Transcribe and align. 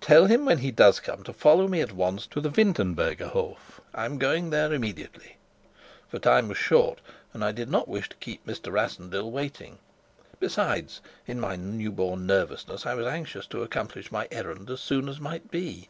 "Tell 0.00 0.26
him 0.26 0.46
when 0.46 0.58
he 0.58 0.72
does 0.72 0.98
come 0.98 1.22
to 1.22 1.32
follow 1.32 1.68
me 1.68 1.80
at 1.80 1.92
once 1.92 2.26
to 2.26 2.40
the 2.40 2.50
Wintenbergerhof. 2.50 3.80
I'm 3.94 4.18
going 4.18 4.50
there 4.50 4.72
immediately." 4.72 5.36
For 6.08 6.18
time 6.18 6.48
was 6.48 6.58
short, 6.58 7.00
and 7.32 7.44
I 7.44 7.52
did 7.52 7.70
not 7.70 7.86
wish 7.86 8.08
to 8.08 8.16
keep 8.16 8.44
Mr. 8.44 8.72
Rassendyll 8.72 9.30
waiting. 9.30 9.78
Besides, 10.40 11.00
in 11.24 11.38
my 11.38 11.54
new 11.54 11.92
born 11.92 12.26
nervousness, 12.26 12.84
I 12.84 12.94
was 12.94 13.06
anxious 13.06 13.46
to 13.46 13.62
accomplish 13.62 14.10
my 14.10 14.26
errand 14.32 14.68
as 14.70 14.80
soon 14.80 15.08
as 15.08 15.20
might 15.20 15.52
be. 15.52 15.88